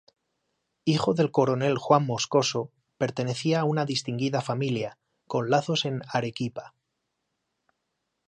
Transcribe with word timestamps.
Hijo 0.83 1.13
del 1.13 1.29
coronel 1.29 1.77
Juan 1.77 2.07
Moscoso, 2.07 2.71
pertenecía 2.97 3.59
a 3.59 3.65
una 3.65 3.85
distinguida 3.85 4.41
familia, 4.41 4.97
con 5.27 5.51
lazos 5.51 5.85
en 5.85 6.01
Arequipa. 6.07 6.73